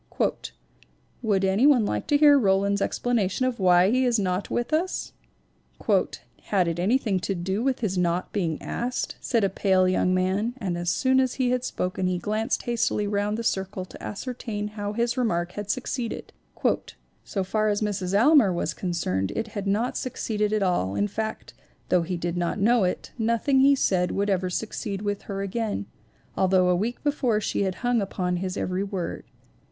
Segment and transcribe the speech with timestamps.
[1.21, 4.73] ['Would any one like to hear Roland's explana tion of why he is not with
[4.73, 5.13] us?''
[5.85, 10.55] 'Had it anything to do with his not being asked?' said a pale young man;
[10.57, 14.69] and as soon as he had spoken he glanced hastily round the circle to ascertain
[14.69, 16.33] how his remark had succeeded.
[17.23, 18.19] "So far as Mrs.
[18.19, 21.53] Almar was concerned it had not succeeded at all, in fact,
[21.89, 25.85] though he did not know it, nothing he said would ever succeed with her again,
[26.35, 29.25] although a week before she had hung upon his every word.